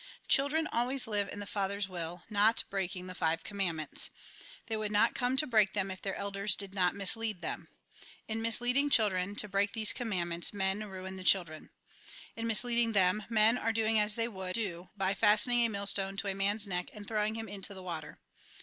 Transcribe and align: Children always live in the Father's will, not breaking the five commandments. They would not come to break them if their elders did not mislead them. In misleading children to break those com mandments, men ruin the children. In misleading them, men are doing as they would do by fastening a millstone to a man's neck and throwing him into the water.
Children 0.27 0.65
always 0.71 1.05
live 1.05 1.29
in 1.29 1.39
the 1.39 1.45
Father's 1.45 1.87
will, 1.87 2.23
not 2.27 2.63
breaking 2.71 3.05
the 3.05 3.13
five 3.13 3.43
commandments. 3.43 4.09
They 4.65 4.75
would 4.75 4.91
not 4.91 5.13
come 5.13 5.37
to 5.37 5.45
break 5.45 5.73
them 5.73 5.91
if 5.91 6.01
their 6.01 6.15
elders 6.15 6.55
did 6.55 6.73
not 6.73 6.95
mislead 6.95 7.41
them. 7.41 7.67
In 8.27 8.41
misleading 8.41 8.89
children 8.89 9.35
to 9.35 9.47
break 9.47 9.73
those 9.73 9.93
com 9.93 10.09
mandments, 10.09 10.53
men 10.53 10.83
ruin 10.89 11.17
the 11.17 11.23
children. 11.23 11.69
In 12.35 12.47
misleading 12.47 12.93
them, 12.93 13.25
men 13.29 13.59
are 13.59 13.71
doing 13.71 13.99
as 13.99 14.15
they 14.15 14.27
would 14.27 14.55
do 14.55 14.89
by 14.97 15.13
fastening 15.13 15.63
a 15.63 15.69
millstone 15.69 16.17
to 16.17 16.27
a 16.27 16.33
man's 16.33 16.65
neck 16.65 16.89
and 16.93 17.07
throwing 17.07 17.35
him 17.35 17.47
into 17.47 17.75
the 17.75 17.83
water. 17.83 18.17